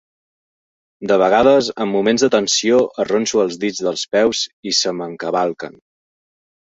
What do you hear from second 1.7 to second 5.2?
en moments de tensió, arronso els dits dels peus i se